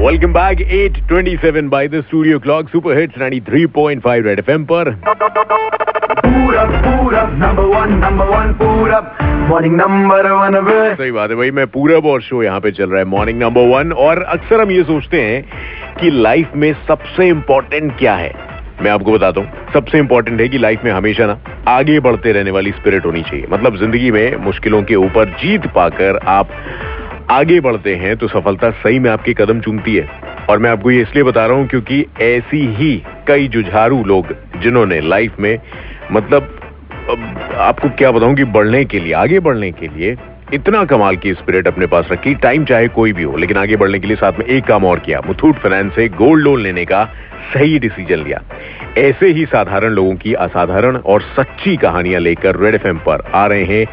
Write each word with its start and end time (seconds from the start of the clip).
Welcome 0.00 0.32
back 0.32 0.58
8:27 0.58 1.68
by 1.70 1.88
the 1.88 2.00
studio 2.00 2.38
clock 2.38 2.68
super 2.68 2.98
hits 2.98 3.18
93.5 3.18 4.22
red 4.22 4.38
FM 4.38 4.64
पर। 4.64 4.90
Purab 8.62 9.16
morning 9.50 9.76
number 9.76 10.30
one 10.30 10.54
सही 10.94 11.10
बात 11.10 11.30
है 11.30 11.36
भाई 11.36 11.50
मैं 11.50 11.66
पूरब 11.66 12.06
और 12.06 12.20
शो 12.22 12.42
यहाँ 12.42 12.60
पे 12.60 12.70
चल 12.70 12.90
रहा 12.90 12.98
है 12.98 13.04
मॉर्निंग 13.04 13.38
नंबर 13.42 13.68
वन 13.76 13.92
और 13.92 14.22
अक्सर 14.22 14.60
हम 14.60 14.70
ये 14.70 14.82
सोचते 14.82 15.20
हैं 15.20 15.44
कि 16.00 16.10
लाइफ 16.10 16.52
में 16.56 16.72
सबसे 16.88 17.28
इम्पोर्टेंट 17.28 17.98
क्या 17.98 18.14
है? 18.14 18.55
मैं 18.82 18.90
आपको 18.90 19.12
बताता 19.12 19.40
हूँ, 19.40 19.72
सबसे 19.72 19.98
इम्पोर्टेंट 19.98 20.40
है 20.40 20.48
कि 20.48 20.58
लाइफ 20.58 20.84
में 20.84 20.90
हमेशा 20.92 21.26
ना 21.26 21.38
आगे 21.68 21.98
बढ़ते 22.00 22.32
रहने 22.32 22.50
वाली 22.50 22.70
स्पिरिट 22.72 23.06
होनी 23.06 23.22
चाहिए। 23.22 23.46
मतलब 23.50 23.76
ज़िंदगी 23.76 24.10
में 24.10 24.36
मुश्किलों 24.44 24.82
के 24.82 24.94
ऊपर 24.96 25.30
जीत 25.42 25.66
पाकर 25.74 26.18
आप 26.28 26.50
आगे 27.30 27.60
बढ़ते 27.60 27.94
हैं 27.96 28.16
तो 28.16 28.28
सफलता 28.28 28.70
सही 28.72 28.98
में 28.98 29.10
आपके 29.10 29.34
कदम 29.34 29.60
चूमती 29.60 29.94
है। 29.96 30.08
और 30.50 30.58
मैं 30.58 30.70
आपको 30.70 30.90
ये 30.90 31.00
इसलिए 31.02 31.24
बता 31.24 31.46
रहा 31.46 31.56
हूँ 31.56 31.66
क्योंकि 31.68 32.04
ऐसी 32.22 32.66
ही 32.76 32.94
कई 33.28 33.48
जुझारू 33.48 34.02
लोग 34.04 34.34
जिन्होंने 34.62 35.00
लाइफ 35.00 35.40
में 35.40 35.58
मतलब 36.12 36.52
आपको 37.60 37.88
क्या 37.88 38.10
बताऊँ 38.10 38.34
कि 38.36 38.44
बढ़ने 38.44 38.84
के 38.84 39.00
लिए, 39.00 39.12
आगे 39.14 39.40
बढ़ने 39.40 39.70
के 39.72 39.88
लिए 39.88 40.16
इतना 40.54 40.84
कमाल 40.84 41.16
की 41.16 41.32
स्पिरिट 41.34 41.66
अपने 41.66 41.86
पास 41.86 42.08
रखी 42.12 42.34
टाइम 42.34 42.64
चाहे 42.64 42.88
कोई 42.88 43.12
भी 43.12 43.22
हो, 43.22 43.36
लेकिन 43.36 43.56
आगे 43.56 43.76
बढ़ने 43.76 43.98
के 43.98 44.06
लिए 44.06 44.16
साथ 44.16 44.32
में 44.32 44.44
एक 44.46 44.64
काम 44.64 44.84
और 44.84 44.98
किया। 44.98 45.20
मुथूट 45.26 45.56
फाइनेंस 45.56 45.94
से 45.94 46.08
गोल्ड 46.08 46.44
लोन 46.44 46.60
लेने 46.60 46.84
का 46.84 47.04
सही 47.54 47.78
डिसीज़न 47.78 48.18
लिया। 48.18 48.42
ऐसे 48.98 49.26
ही 49.26 49.44
साधारण 49.46 49.88
लोगों 49.88 50.14
की 50.14 50.34
असाधारण 50.34 50.96
और 50.96 51.22
सच्ची 51.36 51.76
कहानियाँ 51.76 52.20
लेकर 52.20 52.56
रेड 52.56 52.74
एफ़ 52.74 52.86
पर 52.86 53.30
आ 53.34 53.46
रहे 53.46 53.64
हैं 53.64 53.86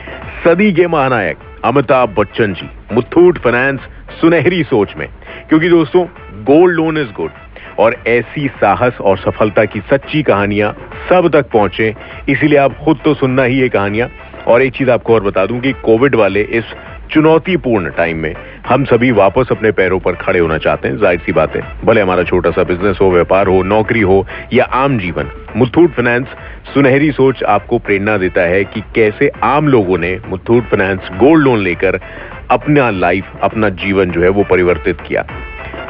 सदी 0.44 0.72
के 0.74 0.88
महानायक 0.88 1.38
अमिताभ 1.66 2.16
बच्चन 2.18 2.54
जी। 2.54 2.70
मुथूट 2.94 3.38
फाइनेंस 3.38 3.80
सुनहरी 4.22 4.64
सोच 4.64 4.96
में। 4.98 5.08
क्योंकि 5.50 5.70
दोस्तों 5.70 6.06
गोल्ड 6.44 6.76
लोन 6.76 6.98
इज़ 6.98 7.12
गुड 7.12 7.32
और 7.80 7.96
ऐसी 8.08 8.48
साहस 8.48 8.98
और 9.02 9.18
सफलता 9.18 9.66
की 9.66 9.80
सच्ची 9.80 10.22
कहानियाँ 10.24 10.72
सब 11.10 11.30
तक 11.34 11.50
पहुँचे, 11.50 11.96
इसीलिए 12.30 12.58
आप 12.58 12.78
खुद 12.78 13.00
तो 13.06 13.14
सुनना 13.14 13.44
ही 13.44 13.60
ये 13.62 13.70
कहानियाँ। 13.70 14.10
और 14.48 14.62
एक 14.62 14.74
चीज़ 14.74 14.90
आपको 14.92 15.14
और 15.14 15.24
बता 15.24 15.46
दूँ 15.46 15.60
कि 15.60 15.72
कोविड 15.84 16.16
वाले 16.16 16.42
इस 16.52 16.74
चुनौतीपूर्ण 17.12 17.90
टाइम 17.90 18.18
में 18.18 18.34
हम 18.68 18.86
सभी 18.86 19.12
वापस 19.12 19.48
अपने 19.52 19.72
पैरों 19.72 20.00
पर 20.00 20.16
खड़े 20.16 20.40
होना 20.40 20.58
चाहते 20.58 20.88
हैं, 20.88 20.98
ज़ाहिर 20.98 21.20
सी 21.20 21.32
बात 21.32 21.56
है। 21.56 21.62
भले 21.86 22.02
हमारा 22.02 22.24
छोटा 22.24 22.52
सा 22.52 22.64
बिज़नेस 22.64 22.98
हो, 23.02 23.10
व्यापार 23.12 23.48
हो, 23.48 23.62
नौकरी 23.64 24.02
हो 24.02 24.26
या 24.54 24.66
आम 24.74 24.98
जीवन, 25.00 25.32
मुथूट 25.58 25.92
फाइनेंस 25.92 26.28
सुनहरी 26.74 27.12
सोच 27.12 27.44
आपको 27.50 27.80
प्रेरणा 27.80 28.18
देता 28.18 28.42
है 28.42 28.64
कि 28.64 28.82
कैसे 28.96 29.32
आम 29.44 29.68
लोगों 29.68 29.98
ने 29.98 30.18
मुथूट 30.28 30.70
फाइनेंस 30.70 31.10
गोल्ड 31.20 31.44
लोन 31.44 31.60
लेकर 31.60 32.00
अपना 32.52 32.90
लाइफ 32.90 33.32
अपना 33.44 33.70
जीवन 33.82 34.12
जो 34.12 34.22
है 34.22 34.30
वो 34.30 34.44
परिवर्तित 34.44 35.02
किया। 35.02 35.26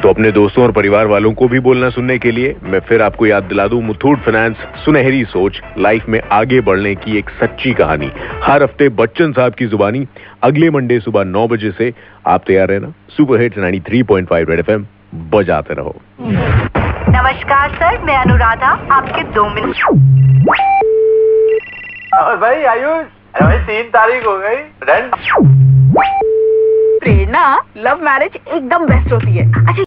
तो 0.03 0.09
अपने 0.09 0.31
दोस्तों 0.31 0.63
और 0.63 0.71
परिवार 0.71 1.07
वालों 1.07 1.31
को 1.33 1.47
भी 1.47 1.59
बोलना 1.59 1.89
सुनने 1.89 2.17
के 2.19 2.31
लिए 2.31 2.55
मैं 2.63 2.79
फिर 2.79 3.01
आपको 3.01 3.25
याद 3.25 3.43
दिला 3.43 3.67
दूँ 3.67 3.81
मुथूट 3.81 4.19
फाइनेंस 4.19 4.63
सुनहरी 4.85 5.23
सोच 5.25 5.61
लाइफ 5.77 6.07
में 6.09 6.19
आगे 6.31 6.59
बढ़ने 6.61 6.93
की 6.95 7.17
एक 7.17 7.29
सच्ची 7.41 7.71
कहानी। 7.73 8.09
हर 8.43 8.63
हफ़्ते 8.63 8.89
बच्चन 8.97 9.31
साहब 9.31 9.53
की 9.53 9.65
जुबानी 9.65 10.05
अगले 10.43 10.69
मंडे 10.69 10.99
सुबह 10.99 11.23
नौ 11.23 11.47
बजे 11.47 11.71
से 11.71 11.93
आप 12.27 12.43
तैयार 12.47 12.67
रहना। 12.67 12.93
सुपर 13.09 13.41
हिट 13.41 13.57
93.5 13.57 14.49
रेड 14.49 14.59
एफएम 14.59 14.85
बजाते 15.31 15.73
रहो। 15.73 15.95
नमस्कार 16.19 17.65
सर 17.73 18.03
मैं 18.03 18.17
अनुराधा 18.17 18.71
आपके 18.91 19.23
दो 19.31 19.43
मिनट। 19.49 19.75
भाई 22.41 22.63
आयुष 22.75 23.05
भाई 23.41 23.57
तीन 23.65 23.89
तारीख 23.89 24.21
हो 24.27 24.37
गई 24.39 24.59
रेंट 24.89 25.11
प्रेरणा 26.99 27.45
लव 27.77 28.03
मैरिज 28.03 28.35
एकदम 28.47 28.85
बेस्ट 28.85 29.11
होती 29.11 29.31
है। 29.31 29.43
अच्छा 29.51 29.81